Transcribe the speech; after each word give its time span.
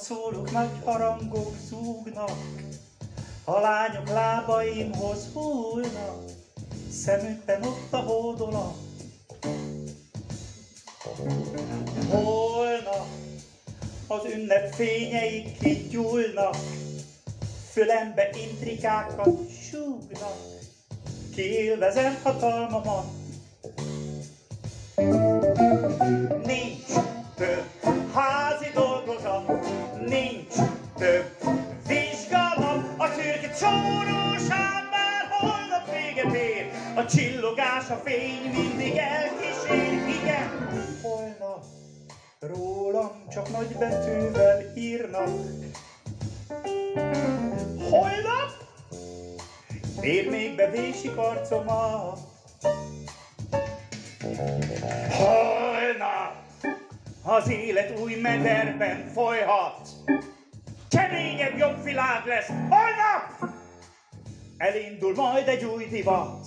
szólok, 0.00 0.50
nagy 0.50 0.70
harangok 0.84 1.54
zúgnak, 1.68 2.38
a 3.44 3.58
lányok 3.58 4.08
lábaimhoz 4.08 5.28
hullnak, 5.32 6.24
szemükben 6.90 7.62
ott 7.62 7.92
a 7.92 7.96
hódolat. 7.96 8.74
Holnap 12.10 13.06
az 14.06 14.24
ünnep 14.34 14.74
fényei 14.74 15.52
kigyúlnak, 15.60 16.56
fülembe 17.70 18.30
intrikákat 18.50 19.50
súgnak, 19.70 20.36
kiélvezem 21.34 22.18
hatalmamat. 22.22 23.19
Véget 36.22 36.34
ér, 36.34 36.70
a 36.94 37.04
csillogás, 37.06 37.90
a 37.90 38.00
fény 38.04 38.50
mindig 38.52 38.96
elkísér, 38.96 39.92
igen, 39.92 40.68
holnap 41.02 41.64
rólam 42.40 43.10
csak 43.32 43.50
nagy 43.50 43.76
betűvel 43.78 44.72
írnak. 44.74 45.28
Holnap 47.90 48.50
még 50.00 50.54
vésik 50.70 51.16
arcomat. 51.16 52.18
Holnap 55.10 56.34
az 57.22 57.48
élet 57.48 57.98
új 57.98 58.14
mederben 58.14 59.10
folyhat. 59.14 59.88
Keményebb, 60.88 61.58
jobb 61.58 61.84
világ 61.84 62.26
lesz. 62.26 62.46
Holnap 62.46 63.50
elindul 64.60 65.14
majd 65.14 65.48
egy 65.48 65.64
új 65.64 65.86
divat. 65.90 66.46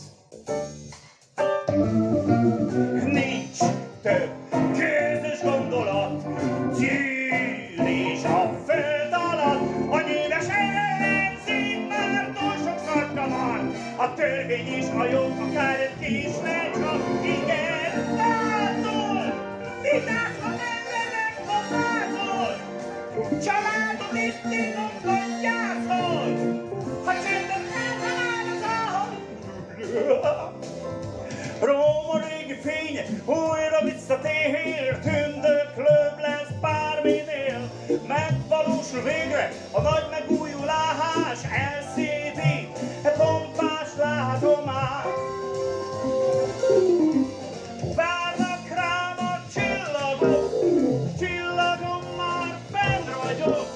Nincs 3.06 3.58
több 4.02 4.30
közös 4.52 5.42
gondolat, 5.44 6.24
gyűlés 6.80 8.24
a 8.24 8.64
föld 8.66 9.14
alatt, 9.14 9.92
a 9.92 10.02
nyíles 10.02 10.46
ellenzék 10.48 11.88
már 11.88 12.34
túl 12.40 12.56
sok 12.66 12.80
szarka 12.86 13.28
van, 13.28 13.74
a 13.98 14.14
törvény 14.14 14.68
és 14.68 14.86
a 14.98 15.06
jog 15.06 15.32
akár 15.40 15.80
egy 15.80 16.00
kis 16.00 16.32
csak 16.74 17.26
igen, 17.26 18.16
tátol, 18.18 19.03
Fénye 32.64 33.04
újra 33.26 33.84
visszatér, 33.84 35.00
tündöklőbb 35.00 36.18
lesz 36.20 36.52
bárminél. 36.62 37.72
Megvalósul 38.08 39.02
végre 39.02 39.52
a 39.72 39.82
nagy 39.82 40.08
megújulás, 40.10 41.40
elszédi 41.52 42.70
e 43.04 43.10
pompás 43.10 43.90
látomás. 43.98 45.06
Várnak 47.96 48.68
rám 48.76 49.18
a 49.18 49.34
csillagok, 49.54 50.52
csillagom 51.20 52.04
már 52.18 52.58
fenn 52.72 53.06
ragyog, 53.06 53.68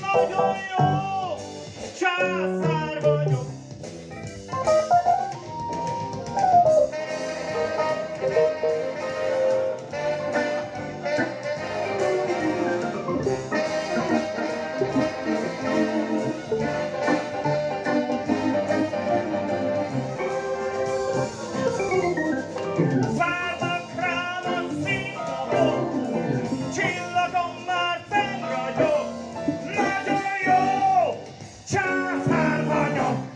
nagyon 0.00 0.51
Fárakrán 22.90 24.44
a 24.44 25.72
csillagom 26.74 27.64
már 27.66 28.04
fenn 28.08 28.40
vagyok, 28.40 29.06
jó, 30.44 31.22
császár 31.68 32.64
vagyok. 32.64 33.30